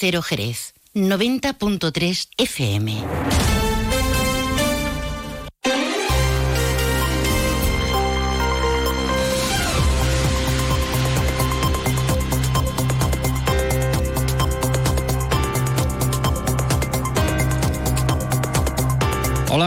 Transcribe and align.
Jerez, 0.00 0.72
90.3 0.94 2.28
FM. 2.38 3.49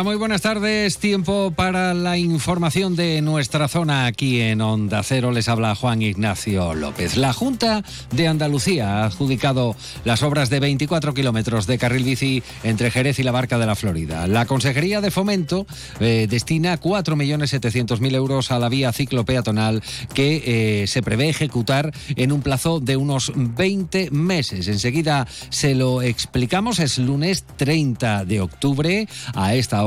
Muy 0.03 0.17
buenas 0.17 0.41
tardes. 0.41 0.97
Tiempo 0.97 1.53
para 1.55 1.93
la 1.93 2.17
información 2.17 2.97
de 2.97 3.21
nuestra 3.21 3.69
zona 3.69 4.05
aquí 4.05 4.41
en 4.41 4.59
Onda 4.59 5.01
Cero. 5.01 5.31
Les 5.31 5.47
habla 5.47 5.75
Juan 5.75 6.01
Ignacio 6.01 6.73
López. 6.73 7.15
La 7.15 7.31
Junta 7.31 7.83
de 8.11 8.27
Andalucía 8.27 8.97
ha 8.97 9.05
adjudicado 9.05 9.77
las 10.03 10.21
obras 10.21 10.49
de 10.49 10.59
24 10.59 11.13
kilómetros 11.13 11.67
de 11.67 11.77
carril 11.77 12.03
bici 12.03 12.43
entre 12.63 12.91
Jerez 12.91 13.17
y 13.19 13.23
la 13.23 13.31
Barca 13.31 13.57
de 13.57 13.65
la 13.65 13.75
Florida. 13.75 14.27
La 14.27 14.45
Consejería 14.45 14.99
de 14.99 15.09
Fomento 15.09 15.65
eh, 16.01 16.27
destina 16.29 16.77
4.700.000 16.81 18.13
euros 18.13 18.51
a 18.51 18.59
la 18.59 18.67
vía 18.67 18.91
ciclopeatonal 18.91 19.81
que 20.13 20.81
eh, 20.83 20.87
se 20.87 21.01
prevé 21.01 21.29
ejecutar 21.29 21.93
en 22.17 22.33
un 22.33 22.41
plazo 22.41 22.81
de 22.81 22.97
unos 22.97 23.31
20 23.35 24.11
meses. 24.11 24.67
Enseguida 24.67 25.27
se 25.49 25.75
lo 25.75 26.01
explicamos. 26.01 26.79
Es 26.79 26.97
lunes 26.97 27.45
30 27.55 28.25
de 28.25 28.41
octubre. 28.41 29.07
A 29.33 29.55
esta 29.55 29.85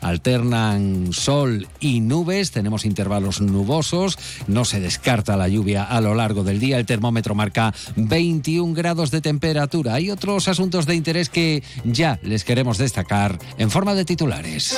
alternan 0.00 1.12
sol 1.12 1.68
y 1.80 2.00
nubes, 2.00 2.50
tenemos 2.50 2.84
intervalos 2.84 3.40
nubosos, 3.40 4.18
no 4.46 4.64
se 4.64 4.80
descarta 4.80 5.36
la 5.36 5.48
lluvia 5.48 5.84
a 5.84 6.00
lo 6.00 6.14
largo 6.14 6.44
del 6.44 6.58
día, 6.58 6.78
el 6.78 6.86
termómetro 6.86 7.34
marca 7.34 7.74
21 7.96 8.74
grados 8.74 9.10
de 9.10 9.20
temperatura. 9.20 9.94
Hay 9.94 10.10
otros 10.10 10.48
asuntos 10.48 10.86
de 10.86 10.94
interés 10.94 11.28
que 11.28 11.62
ya 11.84 12.18
les 12.22 12.44
queremos 12.44 12.78
destacar 12.78 13.38
en 13.58 13.70
forma 13.70 13.94
de 13.94 14.04
titulares. 14.04 14.76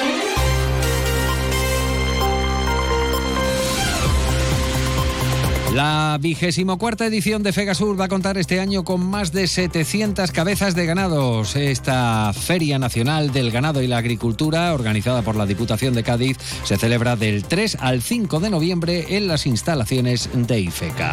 La 5.79 6.19
vigésimo 6.21 6.77
cuarta 6.77 7.07
edición 7.07 7.45
de 7.45 7.53
Fegasur 7.53 8.01
va 8.01 8.07
a 8.07 8.09
contar 8.09 8.37
este 8.37 8.59
año 8.59 8.83
con 8.83 9.01
más 9.07 9.31
de 9.31 9.47
700 9.47 10.33
cabezas 10.33 10.75
de 10.75 10.87
ganados. 10.87 11.55
Esta 11.55 12.33
Feria 12.33 12.81
Nacional 12.81 13.31
del 13.31 13.53
Ganado 13.53 13.81
y 13.81 13.87
la 13.87 13.99
Agricultura, 13.99 14.75
organizada 14.75 15.23
por 15.23 15.37
la 15.37 15.47
Diputación 15.47 15.95
de 15.95 16.03
Cádiz, 16.03 16.37
se 16.65 16.79
celebra 16.79 17.15
del 17.15 17.45
3 17.45 17.77
al 17.79 18.03
5 18.03 18.41
de 18.41 18.51
noviembre 18.51 19.17
en 19.17 19.29
las 19.29 19.47
instalaciones 19.47 20.29
de 20.35 20.59
IFECA. 20.59 21.13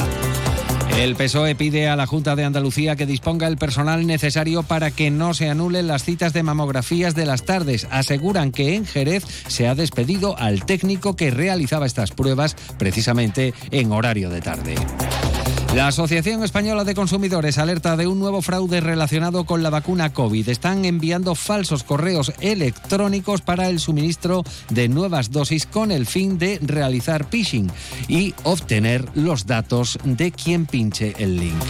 El 0.98 1.18
PSOE 1.18 1.56
pide 1.56 1.90
a 1.90 1.98
la 1.98 2.08
Junta 2.08 2.38
de 2.38 2.46
Andalucía 2.46 2.96
que 2.96 3.06
disponga 3.06 3.48
el 3.48 3.58
personal 3.58 4.08
necesario 4.08 4.64
para 4.64 4.92
que 4.92 5.12
no 5.12 5.34
se 5.34 5.50
anulen 5.50 5.88
las 5.88 6.06
citas 6.06 6.32
de 6.32 6.42
mamografías 6.42 7.14
de 7.16 7.26
las 7.26 7.44
tardes. 7.44 7.86
Aseguran 7.92 8.52
que 8.52 8.76
en 8.76 8.86
Jerez 8.86 9.26
se 9.48 9.68
ha 9.68 9.76
despedido 9.76 10.38
al 10.38 10.66
técnico 10.66 11.18
que 11.18 11.32
realizaba 11.32 11.86
estas 11.86 12.12
pruebas 12.12 12.56
precisamente 12.80 13.54
en 13.72 13.92
horario 13.92 14.30
de 14.30 14.42
tarde. 14.42 14.76
La 15.76 15.88
Asociación 15.88 16.42
Española 16.42 16.86
de 16.86 16.96
Consumidores 16.96 17.58
alerta 17.58 17.98
de 17.98 18.08
un 18.08 18.18
nuevo 18.18 18.42
fraude 18.42 18.80
relacionado 18.80 19.44
con 19.44 19.62
la 19.62 19.70
vacuna 19.70 20.14
COVID. 20.14 20.48
Están 20.48 20.86
enviando 20.86 21.36
falsos 21.36 21.84
correos 21.84 22.32
electrónicos 22.40 23.42
para 23.42 23.68
el 23.68 23.82
suministro 23.82 24.46
de 24.70 24.88
nuevas 24.88 25.32
dosis 25.32 25.66
con 25.66 25.92
el 25.92 26.06
fin 26.06 26.38
de 26.38 26.60
realizar 26.62 27.26
phishing 27.26 27.70
y 28.08 28.34
obtener 28.44 29.04
los 29.16 29.48
datos 29.48 30.00
de 30.06 30.32
quien 30.32 30.66
pinche 30.66 31.14
el 31.18 31.42
link. 31.42 31.62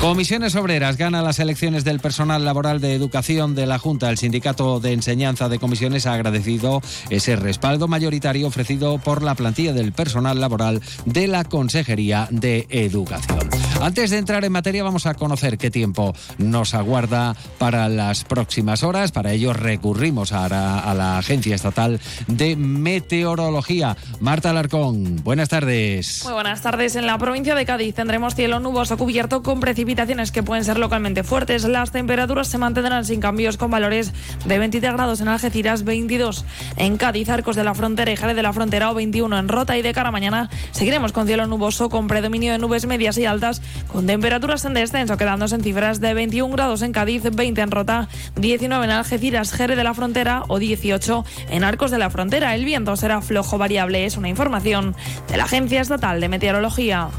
Comisiones 0.00 0.54
Obreras 0.54 0.96
gana 0.96 1.22
las 1.22 1.38
elecciones 1.38 1.82
del 1.82 2.00
personal 2.00 2.44
laboral 2.44 2.80
de 2.80 2.94
educación 2.94 3.54
de 3.54 3.66
la 3.66 3.78
Junta. 3.78 4.10
El 4.10 4.18
Sindicato 4.18 4.78
de 4.78 4.92
Enseñanza 4.92 5.48
de 5.48 5.58
Comisiones 5.58 6.06
ha 6.06 6.12
agradecido 6.12 6.80
ese 7.10 7.34
respaldo 7.34 7.88
mayoritario 7.88 8.46
ofrecido 8.46 8.98
por 8.98 9.22
la 9.22 9.34
plantilla 9.34 9.72
del 9.72 9.92
personal 9.92 10.38
laboral 10.40 10.80
de 11.06 11.26
la 11.26 11.44
Consejería 11.44 12.28
de 12.30 12.66
Educación. 12.70 13.55
Antes 13.80 14.10
de 14.10 14.18
entrar 14.18 14.44
en 14.44 14.52
materia, 14.52 14.82
vamos 14.82 15.06
a 15.06 15.14
conocer 15.14 15.58
qué 15.58 15.70
tiempo 15.70 16.14
nos 16.38 16.74
aguarda 16.74 17.36
para 17.58 17.88
las 17.88 18.24
próximas 18.24 18.82
horas. 18.82 19.12
Para 19.12 19.32
ello 19.32 19.52
recurrimos 19.52 20.32
a 20.32 20.48
la, 20.48 21.18
Agencia 21.18 21.54
Estatal 21.54 22.00
de 22.26 22.56
Meteorología. 22.56 23.96
Marta 24.20 24.50
Alarcón, 24.50 25.22
buenas 25.22 25.48
tardes. 25.48 26.22
Muy 26.24 26.32
buenas 26.34 26.62
tardes. 26.62 26.96
En 26.96 27.06
la 27.06 27.18
provincia 27.18 27.54
de 27.54 27.64
Cádiz 27.64 27.94
tendremos 27.94 28.34
cielo 28.34 28.60
nuboso 28.60 28.96
cubierto 28.96 29.42
con 29.42 29.60
precipitaciones 29.60 29.86
precipitaciones 29.86 30.32
que 30.32 30.42
pueden 30.42 30.64
ser 30.64 30.78
localmente 30.78 31.22
fuertes. 31.22 31.64
Las 31.64 31.92
temperaturas 31.92 32.48
se 32.48 32.58
mantendrán 32.58 33.04
sin 33.04 33.20
cambios 33.20 33.56
con 33.56 33.70
valores 33.70 34.12
de 34.44 34.58
23 34.58 34.94
grados 34.94 35.20
en 35.20 35.28
Algeciras, 35.28 35.84
22 35.84 36.44
en 36.76 36.96
Cádiz, 36.96 37.28
Arcos 37.28 37.54
de 37.54 37.62
la 37.62 37.74
Frontera 37.74 38.10
y 38.10 38.16
Jerez 38.16 38.34
de 38.34 38.42
la 38.42 38.52
Frontera 38.52 38.90
o 38.90 38.94
21 38.94 39.38
en 39.38 39.48
Rota 39.48 39.76
y 39.78 39.82
de 39.82 39.92
cara 39.92 40.08
a 40.08 40.12
mañana 40.12 40.50
seguiremos 40.72 41.12
con 41.12 41.26
cielo 41.26 41.46
nuboso 41.46 41.88
con 41.88 42.08
predominio 42.08 42.50
de 42.52 42.58
nubes 42.58 42.86
medias 42.86 43.16
y 43.18 43.26
altas 43.26 43.62
con 43.86 44.06
temperaturas 44.06 44.64
en 44.64 44.74
descenso 44.74 45.16
quedándose 45.16 45.54
en 45.54 45.62
cifras 45.62 46.00
de 46.00 46.14
21 46.14 46.54
grados 46.54 46.82
en 46.82 46.92
Cádiz, 46.92 47.22
20 47.32 47.60
en 47.60 47.70
Rota, 47.70 48.08
19 48.36 48.84
en 48.84 48.90
Algeciras, 48.90 49.52
Jerez 49.52 49.76
de 49.76 49.84
la 49.84 49.94
Frontera 49.94 50.44
o 50.48 50.58
18 50.58 51.24
en 51.50 51.64
Arcos 51.64 51.90
de 51.90 51.98
la 51.98 52.10
Frontera. 52.10 52.54
El 52.54 52.64
viento 52.64 52.96
será 52.96 53.20
flojo 53.20 53.58
variable, 53.58 54.06
es 54.06 54.16
una 54.16 54.28
información 54.28 54.94
de 55.28 55.36
la 55.36 55.44
Agencia 55.44 55.80
Estatal 55.80 56.20
de 56.20 56.28
Meteorología. 56.28 57.10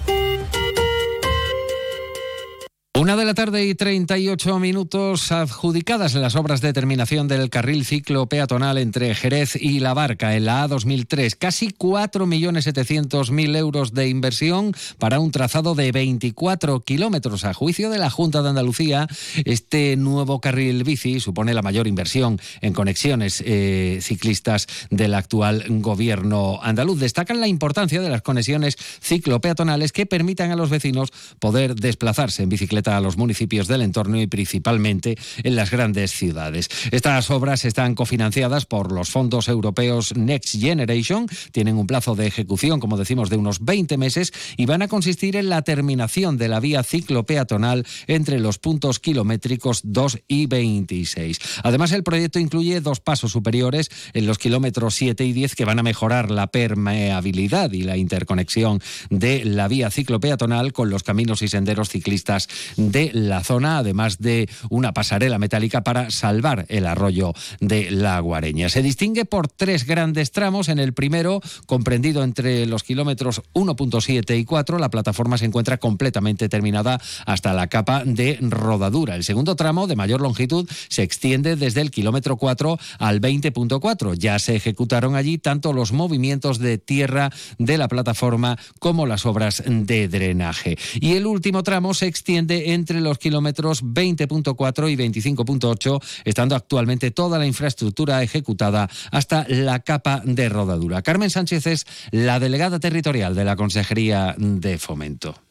Una 2.97 3.15
de 3.15 3.25
la 3.25 3.35
tarde 3.35 3.63
y 3.63 3.75
38 3.75 4.57
minutos 4.57 5.31
adjudicadas 5.31 6.15
las 6.15 6.35
obras 6.35 6.61
de 6.61 6.73
terminación 6.73 7.27
del 7.27 7.51
carril 7.51 7.85
ciclo 7.85 8.25
peatonal 8.25 8.79
entre 8.79 9.13
Jerez 9.13 9.55
y 9.55 9.79
La 9.81 9.93
Barca 9.93 10.35
en 10.35 10.45
la 10.45 10.67
A2003. 10.67 11.35
Casi 11.37 11.67
4.700.000 11.67 13.55
euros 13.55 13.93
de 13.93 14.09
inversión 14.09 14.73
para 14.97 15.19
un 15.19 15.29
trazado 15.29 15.75
de 15.75 15.91
24 15.91 16.79
kilómetros. 16.79 17.45
A 17.45 17.53
juicio 17.53 17.91
de 17.91 17.99
la 17.99 18.09
Junta 18.09 18.41
de 18.41 18.49
Andalucía, 18.49 19.07
este 19.45 19.95
nuevo 19.95 20.41
carril 20.41 20.83
bici 20.83 21.19
supone 21.19 21.53
la 21.53 21.61
mayor 21.61 21.85
inversión 21.85 22.41
en 22.61 22.73
conexiones 22.73 23.43
eh, 23.45 23.99
ciclistas 24.01 24.65
del 24.89 25.13
actual 25.13 25.65
gobierno 25.69 26.59
andaluz. 26.63 26.99
Destacan 26.99 27.41
la 27.41 27.47
importancia 27.47 28.01
de 28.01 28.09
las 28.09 28.23
conexiones 28.23 28.75
ciclo 29.01 29.39
peatonales 29.39 29.91
que 29.91 30.07
permitan 30.07 30.49
a 30.49 30.55
los 30.55 30.71
vecinos 30.71 31.13
poder 31.37 31.75
desplazarse 31.75 32.41
en 32.41 32.49
bicicleta 32.49 32.86
a 32.87 33.01
los 33.01 33.17
municipios 33.17 33.67
del 33.67 33.81
entorno 33.81 34.21
y 34.21 34.27
principalmente 34.27 35.17
en 35.43 35.55
las 35.55 35.71
grandes 35.71 36.11
ciudades. 36.11 36.69
Estas 36.91 37.29
obras 37.31 37.65
están 37.65 37.95
cofinanciadas 37.95 38.65
por 38.65 38.91
los 38.91 39.09
fondos 39.09 39.47
europeos 39.47 40.15
Next 40.15 40.59
Generation, 40.59 41.27
tienen 41.51 41.77
un 41.77 41.87
plazo 41.87 42.15
de 42.15 42.27
ejecución, 42.27 42.79
como 42.79 42.97
decimos, 42.97 43.29
de 43.29 43.37
unos 43.37 43.63
20 43.63 43.97
meses 43.97 44.31
y 44.55 44.65
van 44.65 44.81
a 44.81 44.87
consistir 44.87 45.35
en 45.35 45.49
la 45.49 45.61
terminación 45.61 46.37
de 46.37 46.47
la 46.47 46.59
vía 46.59 46.83
ciclo-peatonal 46.83 47.85
entre 48.07 48.39
los 48.39 48.59
puntos 48.59 48.99
kilométricos 48.99 49.81
2 49.83 50.19
y 50.27 50.45
26. 50.45 51.39
Además, 51.63 51.91
el 51.91 52.03
proyecto 52.03 52.39
incluye 52.39 52.81
dos 52.81 52.99
pasos 52.99 53.31
superiores 53.31 53.89
en 54.13 54.25
los 54.25 54.37
kilómetros 54.37 54.95
7 54.95 55.25
y 55.25 55.33
10 55.33 55.55
que 55.55 55.65
van 55.65 55.79
a 55.79 55.83
mejorar 55.83 56.31
la 56.31 56.47
permeabilidad 56.47 57.71
y 57.71 57.83
la 57.83 57.97
interconexión 57.97 58.81
de 59.09 59.45
la 59.45 59.67
vía 59.67 59.89
ciclo-peatonal 59.89 60.73
con 60.73 60.89
los 60.89 61.03
caminos 61.03 61.41
y 61.41 61.47
senderos 61.47 61.89
ciclistas 61.89 62.47
de 62.77 63.11
la 63.13 63.43
zona, 63.43 63.79
además 63.79 64.19
de 64.19 64.49
una 64.69 64.93
pasarela 64.93 65.37
metálica 65.39 65.83
para 65.83 66.09
salvar 66.11 66.65
el 66.69 66.85
arroyo 66.85 67.33
de 67.59 67.91
la 67.91 68.19
Guareña. 68.19 68.69
Se 68.69 68.81
distingue 68.81 69.25
por 69.25 69.47
tres 69.47 69.85
grandes 69.85 70.31
tramos. 70.31 70.69
En 70.69 70.79
el 70.79 70.93
primero, 70.93 71.41
comprendido 71.65 72.23
entre 72.23 72.65
los 72.65 72.83
kilómetros 72.83 73.41
1.7 73.53 74.39
y 74.39 74.45
4, 74.45 74.79
la 74.79 74.89
plataforma 74.89 75.37
se 75.37 75.45
encuentra 75.45 75.77
completamente 75.77 76.49
terminada 76.49 77.01
hasta 77.25 77.53
la 77.53 77.67
capa 77.67 78.03
de 78.05 78.37
rodadura. 78.41 79.15
El 79.15 79.23
segundo 79.23 79.55
tramo, 79.55 79.87
de 79.87 79.95
mayor 79.95 80.21
longitud, 80.21 80.69
se 80.87 81.03
extiende 81.03 81.55
desde 81.55 81.81
el 81.81 81.91
kilómetro 81.91 82.37
4 82.37 82.77
al 82.99 83.21
20.4. 83.21 84.15
Ya 84.17 84.39
se 84.39 84.55
ejecutaron 84.55 85.15
allí 85.15 85.37
tanto 85.37 85.73
los 85.73 85.91
movimientos 85.91 86.59
de 86.59 86.77
tierra 86.77 87.31
de 87.57 87.77
la 87.77 87.87
plataforma 87.87 88.57
como 88.79 89.05
las 89.05 89.25
obras 89.25 89.63
de 89.65 90.07
drenaje. 90.07 90.77
Y 90.95 91.13
el 91.13 91.25
último 91.25 91.63
tramo 91.63 91.93
se 91.93 92.07
extiende 92.07 92.66
entre 92.73 93.01
los 93.01 93.17
kilómetros 93.17 93.83
20.4 93.83 94.91
y 94.91 94.95
25.8, 94.95 96.03
estando 96.25 96.55
actualmente 96.55 97.11
toda 97.11 97.39
la 97.39 97.45
infraestructura 97.45 98.21
ejecutada 98.23 98.89
hasta 99.11 99.45
la 99.47 99.79
capa 99.79 100.21
de 100.25 100.49
rodadura. 100.49 101.01
Carmen 101.01 101.29
Sánchez 101.29 101.67
es 101.67 101.85
la 102.11 102.39
delegada 102.39 102.79
territorial 102.79 103.35
de 103.35 103.45
la 103.45 103.55
Consejería 103.55 104.35
de 104.37 104.77
Fomento. 104.77 105.46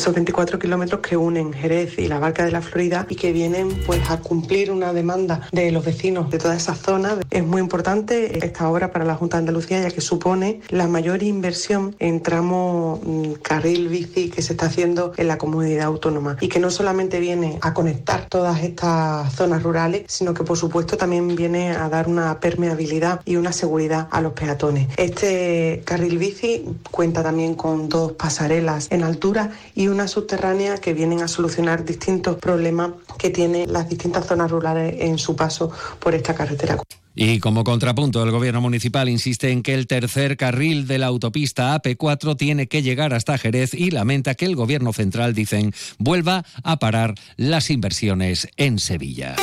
Esos 0.00 0.14
24 0.14 0.58
kilómetros 0.58 1.02
que 1.02 1.18
unen 1.18 1.52
Jerez 1.52 1.98
y 1.98 2.08
la 2.08 2.18
Barca 2.18 2.42
de 2.42 2.50
la 2.50 2.62
Florida 2.62 3.04
y 3.10 3.16
que 3.16 3.34
vienen 3.34 3.68
pues 3.84 4.08
a 4.08 4.18
cumplir 4.18 4.70
una 4.70 4.94
demanda 4.94 5.42
de 5.52 5.70
los 5.70 5.84
vecinos 5.84 6.30
de 6.30 6.38
toda 6.38 6.56
esa 6.56 6.74
zona. 6.74 7.18
Es 7.30 7.44
muy 7.44 7.60
importante 7.60 8.42
esta 8.42 8.70
obra 8.70 8.92
para 8.92 9.04
la 9.04 9.14
Junta 9.14 9.36
de 9.36 9.40
Andalucía 9.40 9.82
ya 9.82 9.90
que 9.90 10.00
supone 10.00 10.62
la 10.70 10.88
mayor 10.88 11.22
inversión 11.22 11.96
en 11.98 12.22
tramo 12.22 12.98
mm, 13.04 13.32
carril 13.42 13.88
bici 13.88 14.30
que 14.30 14.40
se 14.40 14.54
está 14.54 14.66
haciendo 14.66 15.12
en 15.18 15.28
la 15.28 15.36
comunidad 15.36 15.84
autónoma 15.84 16.38
y 16.40 16.48
que 16.48 16.60
no 16.60 16.70
solamente 16.70 17.20
viene 17.20 17.58
a 17.60 17.74
conectar 17.74 18.26
todas 18.30 18.62
estas 18.62 19.34
zonas 19.34 19.62
rurales, 19.62 20.04
sino 20.06 20.32
que 20.32 20.44
por 20.44 20.56
supuesto 20.56 20.96
también 20.96 21.36
viene 21.36 21.72
a 21.72 21.90
dar 21.90 22.08
una 22.08 22.40
permeabilidad 22.40 23.20
y 23.26 23.36
una 23.36 23.52
seguridad 23.52 24.08
a 24.10 24.22
los 24.22 24.32
peatones. 24.32 24.88
Este 24.96 25.82
carril 25.84 26.16
bici 26.16 26.64
cuenta 26.90 27.22
también 27.22 27.54
con 27.54 27.90
dos 27.90 28.12
pasarelas 28.12 28.88
en 28.90 29.04
altura 29.04 29.50
y 29.74 29.89
una 29.90 30.08
subterránea 30.08 30.78
que 30.78 30.94
vienen 30.94 31.22
a 31.22 31.28
solucionar 31.28 31.84
distintos 31.84 32.36
problemas 32.36 32.92
que 33.18 33.30
tienen 33.30 33.72
las 33.72 33.88
distintas 33.88 34.26
zonas 34.26 34.50
rurales 34.50 34.96
en 34.98 35.18
su 35.18 35.36
paso 35.36 35.70
por 35.98 36.14
esta 36.14 36.34
carretera. 36.34 36.78
Y 37.14 37.40
como 37.40 37.64
contrapunto, 37.64 38.22
el 38.22 38.30
gobierno 38.30 38.60
municipal 38.60 39.08
insiste 39.08 39.50
en 39.50 39.62
que 39.62 39.74
el 39.74 39.86
tercer 39.86 40.36
carril 40.36 40.86
de 40.86 40.98
la 40.98 41.06
autopista 41.06 41.74
AP4 41.80 42.36
tiene 42.36 42.68
que 42.68 42.82
llegar 42.82 43.12
hasta 43.12 43.36
Jerez 43.36 43.74
y 43.74 43.90
lamenta 43.90 44.34
que 44.34 44.46
el 44.46 44.56
gobierno 44.56 44.92
central, 44.92 45.34
dicen, 45.34 45.74
vuelva 45.98 46.44
a 46.62 46.78
parar 46.78 47.14
las 47.36 47.70
inversiones 47.70 48.48
en 48.56 48.78
Sevilla. 48.78 49.36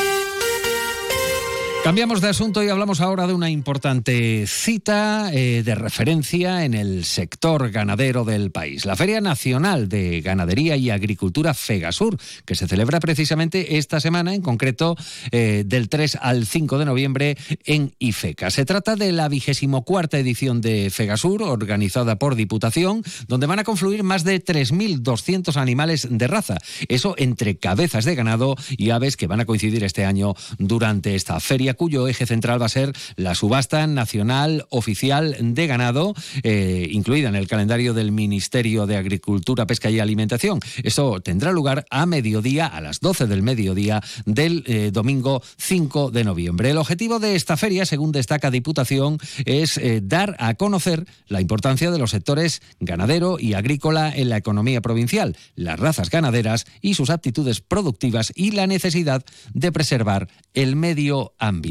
Cambiamos 1.87 2.19
de 2.19 2.27
asunto 2.27 2.61
y 2.61 2.67
hablamos 2.67 2.99
ahora 2.99 3.27
de 3.27 3.33
una 3.33 3.49
importante 3.49 4.45
cita 4.45 5.31
eh, 5.31 5.63
de 5.63 5.73
referencia 5.73 6.65
en 6.65 6.73
el 6.73 7.05
sector 7.05 7.71
ganadero 7.71 8.25
del 8.25 8.51
país, 8.51 8.85
la 8.85 8.97
Feria 8.97 9.21
Nacional 9.21 9.87
de 9.87 10.19
Ganadería 10.19 10.75
y 10.75 10.89
Agricultura 10.89 11.53
Fegasur, 11.53 12.17
que 12.43 12.55
se 12.55 12.67
celebra 12.67 12.99
precisamente 12.99 13.77
esta 13.77 14.01
semana, 14.01 14.35
en 14.35 14.41
concreto 14.41 14.97
eh, 15.31 15.63
del 15.65 15.87
3 15.87 16.17
al 16.21 16.45
5 16.45 16.77
de 16.77 16.83
noviembre 16.83 17.37
en 17.63 17.95
Ifeca. 17.99 18.51
Se 18.51 18.65
trata 18.65 18.97
de 18.97 19.13
la 19.13 19.29
vigésimo 19.29 19.85
cuarta 19.85 20.19
edición 20.19 20.59
de 20.59 20.89
Fegasur, 20.89 21.41
organizada 21.41 22.19
por 22.19 22.35
Diputación, 22.35 23.01
donde 23.29 23.47
van 23.47 23.59
a 23.59 23.63
confluir 23.63 24.03
más 24.03 24.25
de 24.25 24.43
3.200 24.43 25.55
animales 25.55 26.05
de 26.11 26.27
raza, 26.27 26.57
eso 26.89 27.15
entre 27.17 27.55
cabezas 27.55 28.03
de 28.03 28.15
ganado 28.15 28.57
y 28.71 28.89
aves 28.89 29.15
que 29.15 29.27
van 29.27 29.39
a 29.39 29.45
coincidir 29.45 29.85
este 29.85 30.03
año 30.03 30.33
durante 30.57 31.15
esta 31.15 31.39
feria 31.39 31.76
cuyo 31.77 32.07
eje 32.07 32.25
central 32.25 32.61
va 32.61 32.65
a 32.65 32.69
ser 32.69 32.93
la 33.15 33.35
subasta 33.35 33.87
nacional 33.87 34.65
oficial 34.69 35.35
de 35.39 35.67
ganado, 35.67 36.13
eh, 36.43 36.87
incluida 36.91 37.29
en 37.29 37.35
el 37.35 37.47
calendario 37.47 37.93
del 37.93 38.11
Ministerio 38.11 38.85
de 38.85 38.97
Agricultura, 38.97 39.65
Pesca 39.65 39.89
y 39.89 39.99
Alimentación. 39.99 40.59
Eso 40.83 41.21
tendrá 41.21 41.51
lugar 41.51 41.85
a 41.89 42.05
mediodía, 42.05 42.67
a 42.67 42.81
las 42.81 42.99
12 42.99 43.27
del 43.27 43.43
mediodía 43.43 44.01
del 44.25 44.63
eh, 44.67 44.91
domingo 44.91 45.41
5 45.57 46.11
de 46.11 46.23
noviembre. 46.23 46.71
El 46.71 46.77
objetivo 46.77 47.19
de 47.19 47.35
esta 47.35 47.57
feria, 47.57 47.85
según 47.85 48.11
destaca 48.11 48.51
Diputación, 48.51 49.19
es 49.45 49.77
eh, 49.77 50.01
dar 50.03 50.35
a 50.39 50.55
conocer 50.55 51.05
la 51.27 51.41
importancia 51.41 51.91
de 51.91 51.99
los 51.99 52.11
sectores 52.11 52.61
ganadero 52.79 53.37
y 53.39 53.53
agrícola 53.53 54.11
en 54.13 54.29
la 54.29 54.37
economía 54.37 54.81
provincial, 54.81 55.37
las 55.55 55.79
razas 55.79 56.09
ganaderas 56.09 56.65
y 56.81 56.95
sus 56.95 57.09
actitudes 57.09 57.61
productivas 57.61 58.31
y 58.35 58.51
la 58.51 58.67
necesidad 58.67 59.23
de 59.53 59.71
preservar 59.71 60.27
el 60.53 60.75
medio 60.75 61.33
ambiente. 61.37 61.66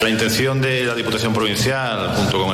La 0.00 0.10
intención 0.10 0.60
de 0.60 0.84
la 0.84 0.94
Diputación 0.94 1.32
Provincial, 1.32 2.12
junto 2.16 2.44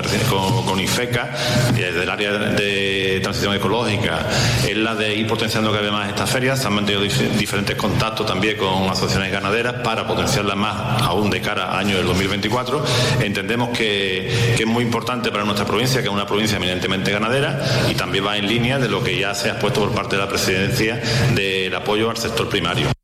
con, 0.66 0.78
IFECA, 0.78 1.30
desde 1.74 2.02
el 2.02 2.10
área 2.10 2.32
de 2.32 3.18
transición 3.22 3.54
ecológica, 3.54 4.28
es 4.68 4.76
la 4.76 4.94
de 4.94 5.16
ir 5.16 5.26
potenciando 5.26 5.70
cada 5.70 5.82
vez 5.82 5.90
más 5.90 6.08
estas 6.08 6.30
ferias. 6.30 6.60
Se 6.60 6.68
han 6.68 6.74
mantenido 6.74 7.02
diferentes 7.02 7.74
contactos 7.76 8.26
también 8.26 8.56
con 8.56 8.88
asociaciones 8.88 9.32
ganaderas 9.32 9.82
para 9.82 10.06
potenciarlas 10.06 10.56
más 10.56 11.02
aún 11.02 11.30
de 11.30 11.40
cara 11.40 11.72
al 11.72 11.86
año 11.86 11.96
del 11.96 12.06
2024. 12.06 12.84
Entendemos 13.20 13.70
que, 13.70 14.54
que 14.56 14.62
es 14.62 14.68
muy 14.68 14.84
importante 14.84 15.32
para 15.32 15.44
nuestra 15.44 15.66
provincia, 15.66 16.02
que 16.02 16.08
es 16.08 16.14
una 16.14 16.26
provincia 16.26 16.58
eminentemente 16.58 17.10
ganadera 17.10 17.88
y 17.90 17.94
también 17.94 18.26
va 18.26 18.36
en 18.36 18.46
línea 18.46 18.78
de 18.78 18.88
lo 18.88 19.02
que 19.02 19.18
ya 19.18 19.34
se 19.34 19.48
ha 19.48 19.52
expuesto 19.52 19.80
por 19.80 19.92
parte 19.92 20.14
de 20.14 20.22
la 20.22 20.28
presidencia 20.28 21.02
del 21.34 21.74
apoyo 21.74 22.10
al 22.10 22.18
sector 22.18 22.48
primario. 22.48 22.99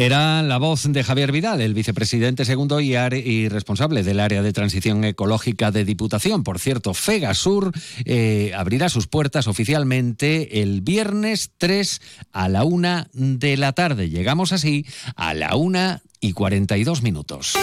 Era 0.00 0.44
la 0.44 0.58
voz 0.58 0.84
de 0.84 1.02
Javier 1.02 1.32
Vidal, 1.32 1.60
el 1.60 1.74
vicepresidente 1.74 2.44
segundo 2.44 2.80
y, 2.80 3.48
responsable 3.48 4.04
del 4.04 4.20
área 4.20 4.42
de 4.42 4.52
transición 4.52 5.02
ecológica 5.02 5.72
de 5.72 5.84
Diputación. 5.84 6.44
Por 6.44 6.60
cierto, 6.60 6.94
Fegasur 6.94 7.72
eh, 8.04 8.52
abrirá 8.56 8.90
sus 8.90 9.08
puertas 9.08 9.48
oficialmente 9.48 10.62
el 10.62 10.82
viernes 10.82 11.50
3 11.58 12.00
a 12.30 12.48
la 12.48 12.62
una 12.62 13.08
de 13.12 13.56
la 13.56 13.72
tarde. 13.72 14.08
Llegamos 14.08 14.52
así 14.52 14.86
a 15.16 15.34
la 15.34 15.56
una 15.56 16.00
y 16.20 16.32
42 16.32 17.02
minutos. 17.02 17.56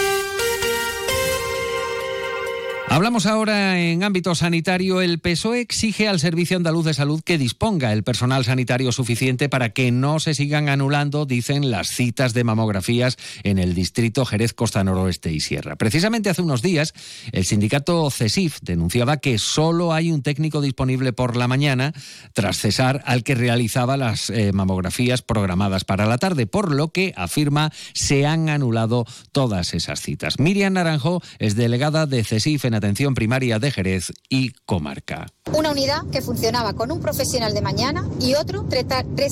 Hablamos 2.88 3.26
ahora 3.26 3.80
en 3.80 4.04
ámbito 4.04 4.34
sanitario. 4.36 5.02
El 5.02 5.18
PSOE 5.18 5.60
exige 5.60 6.06
al 6.06 6.20
Servicio 6.20 6.56
Andaluz 6.56 6.84
de 6.84 6.94
Salud 6.94 7.20
que 7.22 7.36
disponga 7.36 7.92
el 7.92 8.04
personal 8.04 8.44
sanitario 8.44 8.92
suficiente 8.92 9.48
para 9.48 9.70
que 9.70 9.90
no 9.90 10.20
se 10.20 10.34
sigan 10.34 10.68
anulando, 10.68 11.26
dicen, 11.26 11.70
las 11.70 11.88
citas 11.88 12.32
de 12.32 12.44
mamografías 12.44 13.18
en 13.42 13.58
el 13.58 13.74
distrito 13.74 14.24
Jerez, 14.24 14.54
Costa 14.54 14.84
Noroeste 14.84 15.32
y 15.32 15.40
Sierra. 15.40 15.74
Precisamente 15.74 16.30
hace 16.30 16.42
unos 16.42 16.62
días, 16.62 16.94
el 17.32 17.44
sindicato 17.44 18.08
CESIF 18.08 18.60
denunciaba 18.62 19.16
que 19.16 19.38
solo 19.38 19.92
hay 19.92 20.12
un 20.12 20.22
técnico 20.22 20.60
disponible 20.60 21.12
por 21.12 21.36
la 21.36 21.48
mañana 21.48 21.92
tras 22.34 22.58
cesar 22.58 23.02
al 23.04 23.24
que 23.24 23.34
realizaba 23.34 23.96
las 23.96 24.30
eh, 24.30 24.52
mamografías 24.52 25.22
programadas 25.22 25.84
para 25.84 26.06
la 26.06 26.18
tarde, 26.18 26.46
por 26.46 26.72
lo 26.72 26.92
que, 26.92 27.12
afirma, 27.16 27.72
se 27.94 28.26
han 28.26 28.48
anulado 28.48 29.06
todas 29.32 29.74
esas 29.74 30.00
citas. 30.00 30.38
Miriam 30.38 30.74
Naranjo 30.74 31.20
es 31.40 31.56
delegada 31.56 32.06
de 32.06 32.22
CESIF 32.22 32.64
en 32.64 32.75
atención 32.76 33.14
primaria 33.14 33.58
de 33.58 33.70
Jerez 33.70 34.12
y 34.28 34.50
comarca. 34.64 35.26
Una 35.52 35.70
unidad 35.70 36.04
que 36.10 36.22
funcionaba 36.22 36.72
con 36.72 36.90
un 36.90 37.00
profesional 37.00 37.54
de 37.54 37.62
mañana 37.62 38.08
y 38.20 38.34
otro 38.34 38.66
tres, 38.68 38.86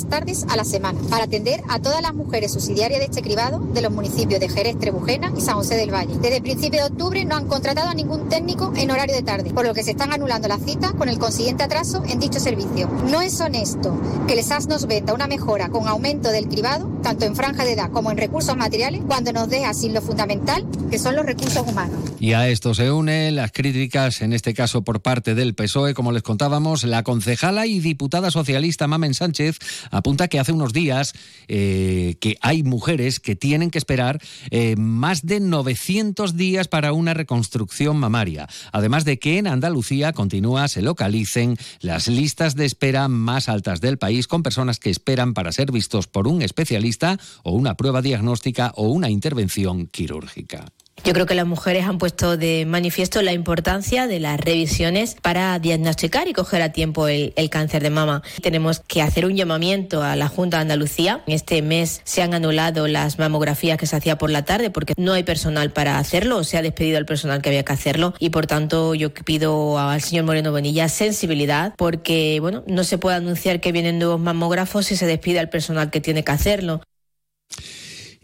tardes 0.08 0.44
a 0.48 0.56
la 0.56 0.64
semana 0.64 1.00
para 1.10 1.24
atender 1.24 1.60
a 1.68 1.80
todas 1.80 2.02
las 2.02 2.14
mujeres 2.14 2.52
subsidiarias 2.52 3.00
de 3.00 3.06
este 3.06 3.22
cribado 3.22 3.58
de 3.58 3.82
los 3.82 3.92
municipios 3.92 4.40
de 4.40 4.48
Jerez, 4.48 4.78
Trebujena 4.78 5.32
y 5.36 5.40
San 5.40 5.56
José 5.56 5.76
del 5.76 5.92
Valle. 5.92 6.14
Desde 6.20 6.36
el 6.36 6.42
principio 6.42 6.80
de 6.80 6.86
octubre 6.86 7.24
no 7.24 7.36
han 7.36 7.48
contratado 7.48 7.88
a 7.88 7.94
ningún 7.94 8.28
técnico 8.28 8.72
en 8.76 8.90
horario 8.90 9.14
de 9.14 9.22
tarde, 9.22 9.50
por 9.52 9.66
lo 9.66 9.74
que 9.74 9.82
se 9.82 9.92
están 9.92 10.12
anulando 10.12 10.48
las 10.48 10.62
citas 10.62 10.92
con 10.92 11.08
el 11.08 11.18
consiguiente 11.18 11.64
atraso 11.64 12.02
en 12.06 12.20
dicho 12.20 12.38
servicio. 12.38 12.88
No 13.10 13.20
es 13.20 13.40
honesto 13.40 13.98
que 14.26 14.34
el 14.34 14.44
SAS 14.44 14.68
nos 14.68 14.86
veta 14.86 15.14
una 15.14 15.26
mejora 15.26 15.68
con 15.68 15.88
aumento 15.88 16.30
del 16.30 16.48
cribado, 16.48 16.88
tanto 17.04 17.26
en 17.26 17.36
franja 17.36 17.64
de 17.64 17.74
edad 17.74 17.90
como 17.90 18.10
en 18.10 18.16
recursos 18.16 18.56
materiales, 18.56 19.02
cuando 19.06 19.30
nos 19.30 19.48
deja 19.50 19.74
sin 19.74 19.92
lo 19.92 20.00
fundamental, 20.00 20.64
que 20.90 20.98
son 20.98 21.14
los 21.14 21.26
recursos 21.26 21.64
humanos. 21.68 22.00
Y 22.18 22.32
a 22.32 22.48
esto 22.48 22.72
se 22.72 22.90
une 22.90 23.30
las 23.30 23.52
críticas, 23.52 24.22
en 24.22 24.32
este 24.32 24.54
caso 24.54 24.82
por 24.82 25.02
parte 25.02 25.34
del 25.34 25.54
PSOE, 25.54 25.92
como 25.92 26.12
les 26.12 26.22
contábamos, 26.22 26.82
la 26.82 27.02
concejala 27.02 27.66
y 27.66 27.80
diputada 27.80 28.30
socialista 28.30 28.86
Mamen 28.88 29.12
Sánchez 29.12 29.58
apunta 29.90 30.28
que 30.28 30.40
hace 30.40 30.52
unos 30.52 30.72
días 30.72 31.12
eh, 31.46 32.16
que 32.20 32.38
hay 32.40 32.62
mujeres 32.62 33.20
que 33.20 33.36
tienen 33.36 33.70
que 33.70 33.76
esperar 33.76 34.20
eh, 34.50 34.74
más 34.76 35.26
de 35.26 35.40
900 35.40 36.38
días 36.38 36.68
para 36.68 36.94
una 36.94 37.12
reconstrucción 37.12 37.98
mamaria. 37.98 38.48
Además 38.72 39.04
de 39.04 39.18
que 39.18 39.36
en 39.36 39.46
Andalucía 39.46 40.14
continúa, 40.14 40.68
se 40.68 40.80
localicen 40.80 41.58
las 41.80 42.08
listas 42.08 42.56
de 42.56 42.64
espera 42.64 43.08
más 43.08 43.50
altas 43.50 43.82
del 43.82 43.98
país 43.98 44.26
con 44.26 44.42
personas 44.42 44.78
que 44.78 44.88
esperan 44.88 45.34
para 45.34 45.52
ser 45.52 45.70
vistos 45.70 46.06
por 46.06 46.26
un 46.28 46.40
especialista 46.40 46.93
o 47.42 47.52
una 47.52 47.76
prueba 47.76 48.02
diagnóstica 48.02 48.72
o 48.76 48.88
una 48.88 49.10
intervención 49.10 49.86
quirúrgica. 49.86 50.66
Yo 51.02 51.12
creo 51.12 51.26
que 51.26 51.34
las 51.34 51.46
mujeres 51.46 51.84
han 51.84 51.98
puesto 51.98 52.38
de 52.38 52.64
manifiesto 52.66 53.20
la 53.20 53.32
importancia 53.32 54.06
de 54.06 54.20
las 54.20 54.40
revisiones 54.40 55.16
para 55.20 55.58
diagnosticar 55.58 56.28
y 56.28 56.32
coger 56.32 56.62
a 56.62 56.72
tiempo 56.72 57.08
el, 57.08 57.32
cáncer 57.50 57.82
de 57.82 57.90
mama. 57.90 58.22
Tenemos 58.42 58.80
que 58.80 59.02
hacer 59.02 59.26
un 59.26 59.36
llamamiento 59.36 60.02
a 60.02 60.16
la 60.16 60.28
Junta 60.28 60.56
de 60.56 60.62
Andalucía. 60.62 61.22
Este 61.26 61.60
mes 61.60 62.00
se 62.04 62.22
han 62.22 62.32
anulado 62.32 62.88
las 62.88 63.18
mamografías 63.18 63.76
que 63.76 63.86
se 63.86 63.96
hacía 63.96 64.16
por 64.16 64.30
la 64.30 64.46
tarde 64.46 64.70
porque 64.70 64.94
no 64.96 65.12
hay 65.12 65.24
personal 65.24 65.72
para 65.72 65.98
hacerlo, 65.98 66.38
o 66.38 66.44
se 66.44 66.56
ha 66.56 66.62
despedido 66.62 66.96
al 66.96 67.06
personal 67.06 67.42
que 67.42 67.50
había 67.50 67.64
que 67.64 67.72
hacerlo 67.74 68.14
y 68.18 68.30
por 68.30 68.46
tanto 68.46 68.94
yo 68.94 69.12
pido 69.12 69.78
al 69.78 70.00
señor 70.00 70.24
Moreno 70.24 70.52
Bonilla 70.52 70.88
sensibilidad 70.88 71.74
porque 71.76 72.38
bueno, 72.40 72.64
no 72.66 72.82
se 72.82 72.96
puede 72.96 73.16
anunciar 73.16 73.60
que 73.60 73.72
vienen 73.72 73.98
nuevos 73.98 74.20
mamógrafos 74.20 74.86
si 74.86 74.96
se 74.96 75.06
despide 75.06 75.38
al 75.38 75.50
personal 75.50 75.90
que 75.90 76.00
tiene 76.00 76.24
que 76.24 76.32
hacerlo. 76.32 76.80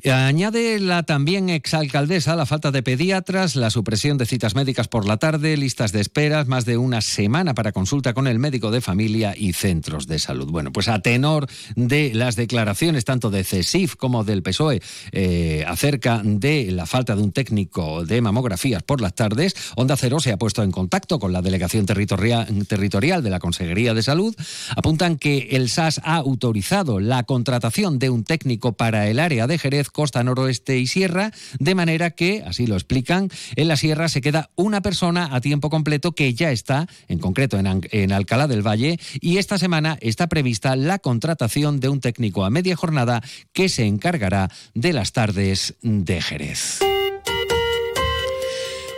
Añade 0.08 0.78
la 0.80 1.02
también 1.02 1.50
exalcaldesa 1.50 2.36
la 2.36 2.46
falta 2.46 2.70
de 2.70 2.82
pediatras, 2.82 3.56
la 3.56 3.70
supresión 3.70 4.16
de 4.16 4.24
citas 4.24 4.54
médicas 4.54 4.88
por 4.88 5.06
la 5.06 5.18
tarde, 5.18 5.56
listas 5.56 5.92
de 5.92 6.00
esperas, 6.00 6.46
más 6.46 6.64
de 6.64 6.78
una 6.78 7.02
semana 7.02 7.54
para 7.54 7.72
consulta 7.72 8.14
con 8.14 8.26
el 8.26 8.38
médico 8.38 8.70
de 8.70 8.80
familia 8.80 9.34
y 9.36 9.52
centros 9.52 10.06
de 10.06 10.18
salud. 10.18 10.50
Bueno, 10.50 10.72
pues 10.72 10.88
a 10.88 11.00
tenor 11.00 11.48
de 11.76 12.12
las 12.14 12.36
declaraciones 12.36 13.04
tanto 13.04 13.30
de 13.30 13.44
CESIF 13.44 13.96
como 13.96 14.24
del 14.24 14.42
PSOE 14.42 14.80
eh, 15.12 15.64
acerca 15.66 16.22
de 16.24 16.70
la 16.70 16.86
falta 16.86 17.14
de 17.14 17.22
un 17.22 17.32
técnico 17.32 18.04
de 18.04 18.22
mamografías 18.22 18.82
por 18.82 19.00
las 19.00 19.14
tardes, 19.14 19.54
Onda 19.76 19.96
Cero 19.96 20.20
se 20.20 20.32
ha 20.32 20.38
puesto 20.38 20.62
en 20.62 20.70
contacto 20.70 21.18
con 21.18 21.32
la 21.32 21.42
delegación 21.42 21.84
territorial, 21.84 22.66
territorial 22.66 23.22
de 23.22 23.30
la 23.30 23.38
Consejería 23.38 23.92
de 23.92 24.02
Salud. 24.02 24.34
Apuntan 24.76 25.16
que 25.16 25.48
el 25.52 25.68
SAS 25.68 26.00
ha 26.04 26.16
autorizado 26.16 27.00
la 27.00 27.24
contratación 27.24 27.98
de 27.98 28.10
un 28.10 28.24
técnico 28.24 28.72
para 28.72 29.08
el 29.08 29.18
área 29.18 29.46
de 29.46 29.58
Jerez 29.58 29.89
costa 29.90 30.22
noroeste 30.22 30.78
y 30.78 30.86
sierra, 30.86 31.32
de 31.58 31.74
manera 31.74 32.10
que, 32.10 32.42
así 32.46 32.66
lo 32.66 32.74
explican, 32.74 33.28
en 33.56 33.68
la 33.68 33.76
sierra 33.76 34.08
se 34.08 34.20
queda 34.20 34.50
una 34.56 34.80
persona 34.80 35.34
a 35.34 35.40
tiempo 35.40 35.70
completo 35.70 36.12
que 36.12 36.34
ya 36.34 36.50
está, 36.50 36.86
en 37.08 37.18
concreto 37.18 37.58
en, 37.58 37.88
en 37.90 38.12
Alcalá 38.12 38.46
del 38.46 38.66
Valle, 38.66 38.98
y 39.20 39.38
esta 39.38 39.58
semana 39.58 39.98
está 40.00 40.28
prevista 40.28 40.76
la 40.76 40.98
contratación 40.98 41.80
de 41.80 41.88
un 41.88 42.00
técnico 42.00 42.44
a 42.44 42.50
media 42.50 42.76
jornada 42.76 43.22
que 43.52 43.68
se 43.68 43.86
encargará 43.86 44.50
de 44.74 44.92
las 44.92 45.12
tardes 45.12 45.74
de 45.82 46.20
Jerez. 46.20 46.80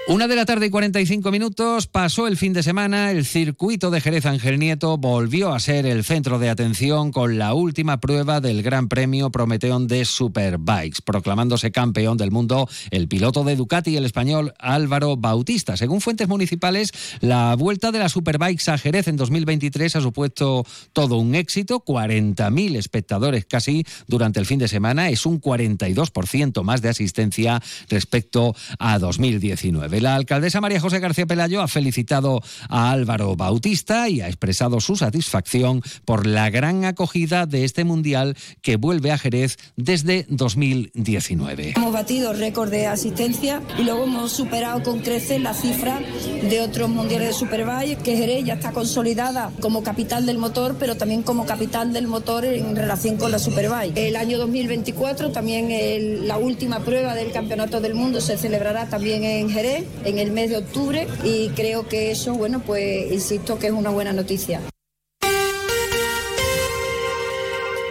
Una 0.09 0.27
de 0.27 0.35
la 0.35 0.45
tarde 0.45 0.67
y 0.67 0.71
45 0.71 1.31
minutos 1.31 1.87
pasó 1.87 2.27
el 2.27 2.37
fin 2.37 2.53
de 2.53 2.65
semana. 2.65 3.13
El 3.13 3.25
circuito 3.25 3.89
de 3.93 4.01
Jerez 4.01 4.27
Ángel 4.27 4.59
Nieto 4.59 4.99
volvió 4.99 5.55
a 5.55 5.61
ser 5.61 5.87
el 5.87 6.03
centro 6.03 6.41
de 6.41 6.51
atención 6.51 7.13
con 7.13 7.39
la 7.39 7.55
última 7.55 8.01
prueba 8.01 8.41
del 8.41 8.65
Gran 8.65 8.89
Premio 8.89 9.31
Prometeón 9.31 9.87
de 9.87 10.05
Superbikes, 10.05 11.03
proclamándose 11.03 11.71
campeón 11.71 12.19
del 12.19 12.33
mundo 12.33 12.69
el 12.91 13.07
piloto 13.07 13.45
de 13.45 13.55
Ducati, 13.55 13.97
el 13.97 14.05
español 14.05 14.53
Álvaro 14.59 15.17
Bautista. 15.17 15.77
Según 15.77 16.01
fuentes 16.01 16.27
municipales, 16.27 16.93
la 17.21 17.55
vuelta 17.55 17.93
de 17.93 18.01
la 18.01 18.09
Superbikes 18.09 18.73
a 18.73 18.79
Jerez 18.79 19.07
en 19.07 19.17
2023 19.17 19.95
ha 19.97 20.01
supuesto 20.01 20.67
todo 20.93 21.17
un 21.19 21.37
éxito. 21.37 21.85
40.000 21.85 22.77
espectadores 22.77 23.45
casi 23.45 23.87
durante 24.09 24.41
el 24.41 24.47
fin 24.47 24.59
de 24.59 24.67
semana. 24.67 25.11
Es 25.11 25.27
un 25.27 25.41
42% 25.41 26.65
más 26.65 26.83
de 26.83 26.89
asistencia 26.89 27.63
respecto 27.89 28.57
a 28.81 28.99
2019. 28.99 29.92
La 30.01 30.15
alcaldesa 30.15 30.61
María 30.61 30.81
José 30.81 31.01
García 31.01 31.27
Pelayo 31.27 31.61
ha 31.61 31.69
felicitado 31.69 32.43
a 32.69 32.91
Álvaro 32.91 33.37
Bautista 33.37 34.09
y 34.09 34.21
ha 34.21 34.29
expresado 34.29 34.81
su 34.81 34.97
satisfacción 34.97 35.83
por 36.05 36.27
la 36.27 36.51
gran 36.51 36.85
acogida 36.85 37.47
de 37.47 37.65
este 37.65 37.85
mundial 37.85 38.37
que 38.61 38.77
vuelve 38.77 39.13
a 39.13 39.19
Jerez 39.19 39.57
desde 39.77 40.27
2019. 40.29 41.75
Hemos 41.77 41.93
batido 41.93 42.33
récord 42.33 42.71
de 42.71 42.87
asistencia 42.87 43.63
y 43.79 43.83
luego 43.83 44.05
hemos 44.05 44.33
superado 44.33 44.83
con 44.83 45.01
creces 45.01 45.41
la 45.41 45.55
cifra 45.55 46.01
de 46.49 46.61
otros 46.61 46.89
mundiales 46.89 47.29
de 47.29 47.35
Superbike, 47.35 48.03
que 48.03 48.17
Jerez 48.17 48.45
ya 48.45 48.55
está 48.55 48.73
consolidada 48.73 49.51
como 49.61 49.83
capital 49.83 50.27
del 50.27 50.39
motor, 50.39 50.77
pero 50.79 50.97
también 50.97 51.23
como 51.23 51.47
capital 51.47 51.93
del 51.93 52.07
motor 52.07 52.45
en 52.45 52.75
relación 52.77 53.17
con 53.17 53.31
la 53.31 53.39
Superbike. 53.39 53.97
El 53.97 54.17
año 54.17 54.39
2024 54.39 55.33
también 55.33 56.27
la 56.27 56.39
última 56.39 56.81
prueba 56.81 57.15
del 57.15 57.33
Campeonato 57.33 57.81
del 57.81 57.95
Mundo 57.95 58.21
se 58.21 58.37
celebrará 58.37 58.87
también 58.89 59.25
en 59.25 59.51
Jerez 59.51 59.82
en 60.05 60.19
el 60.19 60.33
mes 60.33 60.51
de 60.51 60.59
octubre 60.59 61.07
y 61.25 61.49
creo 61.51 61.89
que 61.89 62.11
eso, 62.11 62.35
bueno, 62.35 62.63
pues 62.65 63.13
insisto 63.13 63.59
que 63.59 63.69
es 63.69 63.73
una 63.73 63.91
buena 63.91 64.13
noticia. 64.13 64.61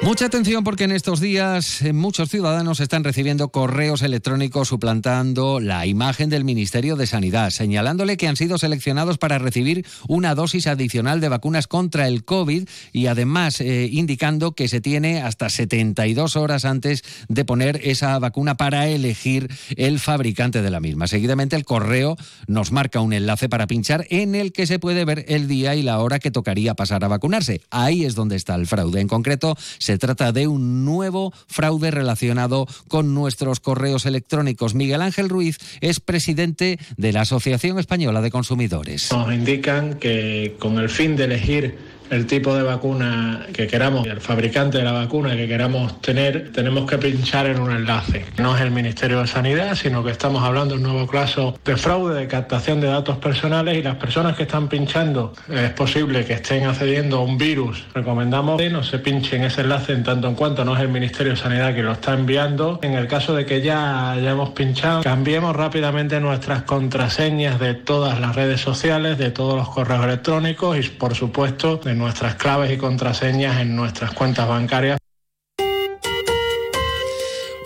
Mucha 0.03 0.25
atención 0.25 0.63
porque 0.63 0.85
en 0.85 0.91
estos 0.91 1.19
días 1.19 1.83
eh, 1.83 1.93
muchos 1.93 2.27
ciudadanos 2.27 2.79
están 2.79 3.03
recibiendo 3.03 3.49
correos 3.49 4.01
electrónicos 4.01 4.69
suplantando 4.69 5.59
la 5.59 5.85
imagen 5.85 6.27
del 6.31 6.43
Ministerio 6.43 6.95
de 6.95 7.05
Sanidad, 7.05 7.51
señalándole 7.51 8.17
que 8.17 8.27
han 8.27 8.35
sido 8.35 8.57
seleccionados 8.57 9.19
para 9.19 9.37
recibir 9.37 9.85
una 10.07 10.33
dosis 10.33 10.65
adicional 10.65 11.21
de 11.21 11.29
vacunas 11.29 11.67
contra 11.67 12.07
el 12.07 12.25
COVID 12.25 12.67
y 12.91 13.05
además 13.05 13.61
eh, 13.61 13.89
indicando 13.91 14.53
que 14.53 14.67
se 14.67 14.81
tiene 14.81 15.21
hasta 15.21 15.49
72 15.49 16.35
horas 16.35 16.65
antes 16.65 17.03
de 17.27 17.45
poner 17.45 17.79
esa 17.83 18.17
vacuna 18.17 18.57
para 18.57 18.87
elegir 18.87 19.51
el 19.77 19.99
fabricante 19.99 20.63
de 20.63 20.71
la 20.71 20.79
misma. 20.79 21.05
Seguidamente 21.05 21.55
el 21.55 21.63
correo 21.63 22.17
nos 22.47 22.71
marca 22.71 23.01
un 23.01 23.13
enlace 23.13 23.49
para 23.49 23.67
pinchar 23.67 24.07
en 24.09 24.33
el 24.33 24.51
que 24.51 24.65
se 24.65 24.79
puede 24.79 25.05
ver 25.05 25.25
el 25.27 25.47
día 25.47 25.75
y 25.75 25.83
la 25.83 25.99
hora 25.99 26.17
que 26.17 26.31
tocaría 26.31 26.73
pasar 26.73 27.03
a 27.03 27.07
vacunarse. 27.07 27.61
Ahí 27.69 28.03
es 28.03 28.15
donde 28.15 28.35
está 28.35 28.55
el 28.55 28.65
fraude. 28.65 28.99
En 28.99 29.07
concreto, 29.07 29.55
se 29.77 29.90
trata 29.97 30.31
de 30.31 30.47
un 30.47 30.85
nuevo 30.85 31.33
fraude 31.47 31.91
relacionado 31.91 32.67
con 32.87 33.13
nuestros 33.13 33.59
correos 33.59 34.05
electrónicos. 34.05 34.75
Miguel 34.75 35.01
Ángel 35.01 35.29
Ruiz 35.29 35.57
es 35.81 35.99
presidente 35.99 36.79
de 36.97 37.13
la 37.13 37.21
Asociación 37.21 37.79
Española 37.79 38.21
de 38.21 38.31
Consumidores. 38.31 39.11
Nos 39.11 39.33
indican 39.33 39.95
que 39.95 40.55
con 40.59 40.77
el 40.77 40.89
fin 40.89 41.15
de 41.15 41.25
elegir 41.25 41.77
el 42.11 42.27
tipo 42.27 42.53
de 42.53 42.61
vacuna 42.61 43.47
que 43.53 43.67
queramos, 43.67 44.05
el 44.05 44.19
fabricante 44.19 44.77
de 44.77 44.83
la 44.83 44.91
vacuna 44.91 45.35
que 45.35 45.47
queramos 45.47 46.01
tener, 46.01 46.51
tenemos 46.51 46.89
que 46.89 46.97
pinchar 46.97 47.45
en 47.47 47.59
un 47.59 47.71
enlace. 47.71 48.25
No 48.37 48.53
es 48.55 48.61
el 48.61 48.71
Ministerio 48.71 49.21
de 49.21 49.27
Sanidad, 49.27 49.75
sino 49.75 50.03
que 50.03 50.11
estamos 50.11 50.43
hablando 50.43 50.75
de 50.75 50.81
un 50.81 50.91
nuevo 50.91 51.07
caso 51.07 51.57
de 51.63 51.77
fraude, 51.77 52.19
de 52.19 52.27
captación 52.27 52.81
de 52.81 52.87
datos 52.87 53.17
personales 53.17 53.77
y 53.77 53.81
las 53.81 53.95
personas 53.95 54.35
que 54.35 54.43
están 54.43 54.67
pinchando 54.67 55.33
es 55.49 55.69
posible 55.71 56.25
que 56.25 56.33
estén 56.33 56.65
accediendo 56.65 57.19
a 57.19 57.23
un 57.23 57.37
virus. 57.37 57.85
Recomendamos 57.95 58.57
que 58.57 58.69
no 58.69 58.83
se 58.83 58.99
pinchen 58.99 59.43
ese 59.43 59.61
enlace 59.61 59.93
en 59.93 60.03
tanto 60.03 60.27
en 60.27 60.35
cuanto 60.35 60.65
no 60.65 60.75
es 60.75 60.81
el 60.81 60.89
Ministerio 60.89 61.31
de 61.31 61.37
Sanidad 61.37 61.73
que 61.73 61.81
lo 61.81 61.93
está 61.93 62.13
enviando. 62.13 62.79
En 62.81 62.93
el 62.93 63.07
caso 63.07 63.33
de 63.33 63.45
que 63.45 63.61
ya 63.61 64.11
hayamos 64.11 64.49
pinchado, 64.49 65.01
cambiemos 65.01 65.55
rápidamente 65.55 66.19
nuestras 66.19 66.63
contraseñas 66.63 67.57
de 67.57 67.73
todas 67.73 68.19
las 68.19 68.35
redes 68.35 68.59
sociales, 68.59 69.17
de 69.17 69.31
todos 69.31 69.55
los 69.55 69.69
correos 69.69 70.03
electrónicos 70.03 70.77
y 70.77 70.89
por 70.89 71.15
supuesto 71.15 71.77
de 71.77 72.00
nuestras 72.01 72.35
claves 72.35 72.71
y 72.71 72.77
contraseñas 72.77 73.61
en 73.61 73.75
nuestras 73.75 74.11
cuentas 74.11 74.47
bancarias 74.47 75.00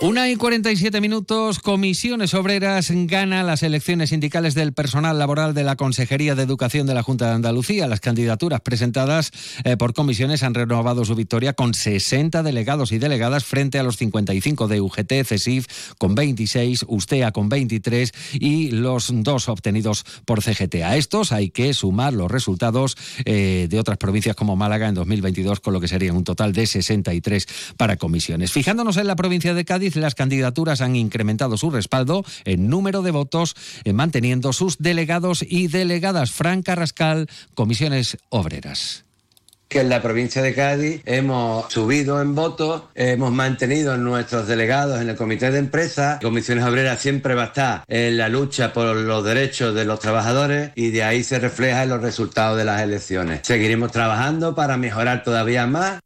una 0.02 0.28
y 0.28 0.36
47 0.36 1.00
minutos, 1.00 1.58
Comisiones 1.58 2.34
Obreras 2.34 2.90
gana 2.90 3.42
las 3.42 3.62
elecciones 3.62 4.10
sindicales 4.10 4.54
del 4.54 4.74
personal 4.74 5.18
laboral 5.18 5.54
de 5.54 5.64
la 5.64 5.76
Consejería 5.76 6.34
de 6.34 6.42
Educación 6.42 6.86
de 6.86 6.92
la 6.92 7.02
Junta 7.02 7.28
de 7.28 7.32
Andalucía. 7.32 7.86
Las 7.86 8.00
candidaturas 8.00 8.60
presentadas 8.60 9.32
eh, 9.64 9.78
por 9.78 9.94
comisiones 9.94 10.42
han 10.42 10.52
renovado 10.52 11.06
su 11.06 11.14
victoria 11.14 11.54
con 11.54 11.72
60 11.72 12.42
delegados 12.42 12.92
y 12.92 12.98
delegadas 12.98 13.44
frente 13.44 13.78
a 13.78 13.82
los 13.82 13.96
55 13.96 14.68
de 14.68 14.82
UGT, 14.82 15.12
CESIF 15.24 15.66
con 15.96 16.14
26, 16.14 16.84
USTEA 16.88 17.32
con 17.32 17.48
23 17.48 18.12
y 18.34 18.72
los 18.72 19.08
dos 19.10 19.48
obtenidos 19.48 20.04
por 20.26 20.42
CGT. 20.42 20.82
A 20.84 20.96
estos 20.96 21.32
hay 21.32 21.48
que 21.48 21.72
sumar 21.72 22.12
los 22.12 22.30
resultados 22.30 22.98
eh, 23.24 23.66
de 23.70 23.80
otras 23.80 23.96
provincias 23.96 24.36
como 24.36 24.56
Málaga 24.56 24.88
en 24.88 24.94
2022, 24.94 25.60
con 25.60 25.72
lo 25.72 25.80
que 25.80 25.88
serían 25.88 26.16
un 26.16 26.24
total 26.24 26.52
de 26.52 26.66
63 26.66 27.48
para 27.78 27.96
comisiones. 27.96 28.52
Fijándonos 28.52 28.98
en 28.98 29.06
la 29.06 29.16
provincia 29.16 29.54
de 29.54 29.64
Cádiz, 29.64 29.95
las 30.00 30.14
candidaturas 30.14 30.80
han 30.80 30.96
incrementado 30.96 31.56
su 31.56 31.70
respaldo 31.70 32.24
en 32.44 32.68
número 32.68 33.02
de 33.02 33.10
votos, 33.10 33.54
eh, 33.84 33.92
manteniendo 33.92 34.52
sus 34.52 34.78
delegados 34.78 35.44
y 35.48 35.68
delegadas. 35.68 36.30
Fran 36.30 36.62
Carrascal, 36.62 37.28
Comisiones 37.54 38.18
Obreras 38.28 39.06
que 39.68 39.80
en 39.80 39.88
la 39.88 40.00
provincia 40.00 40.42
de 40.42 40.54
Cádiz 40.54 41.02
hemos 41.06 41.72
subido 41.72 42.22
en 42.22 42.34
votos, 42.34 42.84
hemos 42.94 43.32
mantenido 43.32 43.96
nuestros 43.96 44.46
delegados 44.46 45.00
en 45.00 45.08
el 45.08 45.16
comité 45.16 45.50
de 45.50 45.58
empresa. 45.58 46.18
Comisiones 46.22 46.64
Obreras 46.64 47.00
siempre 47.00 47.34
va 47.34 47.42
a 47.42 47.46
estar 47.46 47.84
en 47.88 48.16
la 48.16 48.28
lucha 48.28 48.72
por 48.72 48.94
los 48.94 49.24
derechos 49.24 49.74
de 49.74 49.84
los 49.84 49.98
trabajadores 49.98 50.70
y 50.76 50.90
de 50.90 51.02
ahí 51.02 51.24
se 51.24 51.38
refleja 51.38 51.82
en 51.82 51.88
los 51.88 52.00
resultados 52.00 52.56
de 52.56 52.64
las 52.64 52.82
elecciones. 52.82 53.40
Seguiremos 53.42 53.90
trabajando 53.90 54.54
para 54.54 54.76
mejorar 54.76 55.24
todavía 55.24 55.66
más 55.66 56.00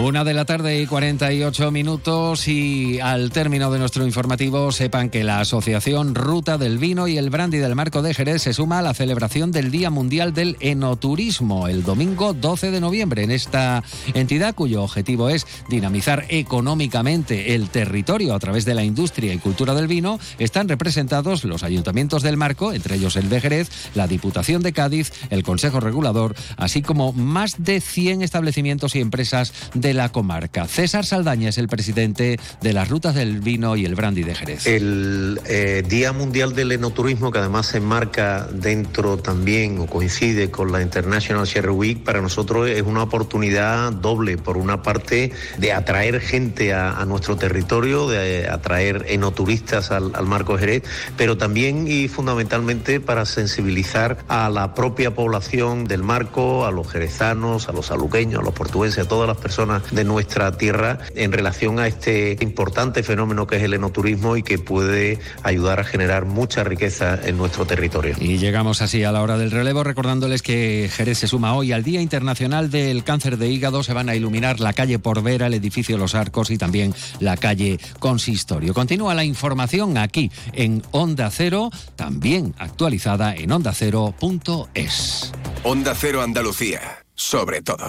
Una 0.00 0.22
de 0.22 0.32
la 0.32 0.44
tarde 0.44 0.80
y 0.80 0.86
48 0.86 1.72
minutos 1.72 2.46
y 2.46 3.00
al 3.00 3.30
término 3.30 3.68
de 3.72 3.80
nuestro 3.80 4.06
informativo 4.06 4.70
sepan 4.70 5.10
que 5.10 5.24
la 5.24 5.40
Asociación 5.40 6.14
Ruta 6.14 6.56
del 6.56 6.78
Vino 6.78 7.08
y 7.08 7.18
el 7.18 7.30
Brandy 7.30 7.58
del 7.58 7.74
Marco 7.74 8.00
de 8.00 8.14
Jerez 8.14 8.42
se 8.42 8.52
suma 8.52 8.78
a 8.78 8.82
la 8.82 8.94
celebración 8.94 9.50
del 9.50 9.72
Día 9.72 9.90
Mundial 9.90 10.32
del 10.32 10.56
Enoturismo 10.60 11.66
el 11.66 11.82
domingo 11.82 12.32
12 12.32 12.70
de 12.70 12.80
noviembre 12.80 13.24
en 13.24 13.32
esta 13.32 13.82
entidad 14.14 14.54
cuyo 14.54 14.84
objetivo 14.84 15.30
es 15.30 15.46
dinamizar 15.68 16.26
económicamente 16.28 17.56
el 17.56 17.68
territorio 17.68 18.34
a 18.34 18.38
través 18.38 18.64
de 18.64 18.74
la 18.74 18.84
industria 18.84 19.34
y 19.34 19.38
cultura 19.38 19.74
del 19.74 19.88
vino. 19.88 20.20
Están 20.38 20.68
representados 20.68 21.42
los 21.44 21.64
ayuntamientos 21.64 22.22
del 22.22 22.36
Marco, 22.36 22.72
entre 22.72 22.94
ellos 22.94 23.16
el 23.16 23.28
de 23.28 23.40
Jerez, 23.40 23.68
la 23.96 24.06
Diputación 24.06 24.62
de 24.62 24.72
Cádiz, 24.72 25.12
el 25.30 25.42
Consejo 25.42 25.80
Regulador, 25.80 26.36
así 26.56 26.82
como 26.82 27.12
más 27.12 27.64
de 27.64 27.80
100 27.80 28.22
establecimientos 28.22 28.94
y 28.94 29.00
empresas 29.00 29.52
de 29.74 29.87
de 29.88 29.94
la 29.94 30.10
comarca. 30.10 30.68
César 30.68 31.06
Saldaña 31.06 31.48
es 31.48 31.56
el 31.56 31.66
presidente 31.66 32.38
de 32.60 32.72
las 32.74 32.90
rutas 32.90 33.14
del 33.14 33.40
vino 33.40 33.74
y 33.74 33.86
el 33.86 33.94
brandy 33.94 34.22
de 34.22 34.34
Jerez. 34.34 34.66
El 34.66 35.40
eh, 35.46 35.82
Día 35.88 36.12
Mundial 36.12 36.54
del 36.54 36.72
Enoturismo, 36.72 37.32
que 37.32 37.38
además 37.38 37.68
se 37.68 37.78
enmarca 37.78 38.46
dentro 38.52 39.16
también 39.16 39.78
o 39.78 39.86
coincide 39.86 40.50
con 40.50 40.72
la 40.72 40.82
International 40.82 41.46
Sherry 41.46 41.70
Week, 41.70 42.04
para 42.04 42.20
nosotros 42.20 42.68
es 42.68 42.82
una 42.82 43.02
oportunidad 43.02 43.90
doble. 43.92 44.36
Por 44.36 44.58
una 44.58 44.82
parte, 44.82 45.32
de 45.56 45.72
atraer 45.72 46.20
gente 46.20 46.74
a, 46.74 47.02
nuestro 47.06 47.36
territorio, 47.36 48.08
de 48.08 48.46
atraer 48.46 49.06
enoturistas 49.08 49.90
al, 49.90 50.12
marco 50.26 50.58
Jerez, 50.58 50.82
pero 51.16 51.38
también 51.38 51.86
y 51.88 52.08
fundamentalmente 52.08 53.00
para 53.00 53.24
sensibilizar 53.24 54.18
a 54.28 54.50
la 54.50 54.74
propia 54.74 55.14
población 55.14 55.86
del 55.86 56.02
marco, 56.02 56.66
a 56.66 56.70
los 56.70 56.88
jerezanos, 56.88 57.70
a 57.70 57.72
los 57.72 57.90
aluqueños, 57.90 58.42
a 58.42 58.44
los 58.44 58.52
portugueses, 58.52 59.06
a 59.06 59.08
todas 59.08 59.26
las 59.26 59.38
personas 59.38 59.77
de 59.90 60.04
nuestra 60.04 60.56
tierra 60.56 60.98
en 61.14 61.32
relación 61.32 61.78
a 61.78 61.86
este 61.86 62.36
importante 62.40 63.02
fenómeno 63.02 63.46
que 63.46 63.56
es 63.56 63.62
el 63.62 63.74
enoturismo 63.74 64.36
y 64.36 64.42
que 64.42 64.58
puede 64.58 65.18
ayudar 65.42 65.80
a 65.80 65.84
generar 65.84 66.24
mucha 66.24 66.64
riqueza 66.64 67.18
en 67.24 67.36
nuestro 67.36 67.66
territorio. 67.66 68.14
Y 68.20 68.38
llegamos 68.38 68.82
así 68.82 69.04
a 69.04 69.12
la 69.12 69.22
hora 69.22 69.38
del 69.38 69.50
relevo 69.50 69.84
recordándoles 69.84 70.42
que 70.42 70.90
Jerez 70.92 71.18
se 71.18 71.28
suma 71.28 71.54
hoy 71.54 71.72
al 71.72 71.82
Día 71.82 72.00
Internacional 72.00 72.70
del 72.70 73.04
Cáncer 73.04 73.38
de 73.38 73.48
Hígado. 73.48 73.82
Se 73.82 73.92
van 73.92 74.08
a 74.08 74.14
iluminar 74.14 74.60
la 74.60 74.72
calle 74.72 74.98
Porvera, 74.98 75.46
el 75.46 75.54
edificio 75.54 75.98
Los 75.98 76.14
Arcos 76.14 76.50
y 76.50 76.58
también 76.58 76.94
la 77.20 77.36
calle 77.36 77.78
Consistorio. 77.98 78.74
Continúa 78.74 79.14
la 79.14 79.24
información 79.24 79.96
aquí 79.98 80.30
en 80.52 80.82
Onda 80.90 81.30
Cero, 81.30 81.70
también 81.96 82.54
actualizada 82.58 83.34
en 83.34 83.52
ondacero.es. 83.52 85.32
Onda 85.64 85.94
Cero 85.94 86.22
Andalucía, 86.22 87.04
sobre 87.14 87.62
todo. 87.62 87.86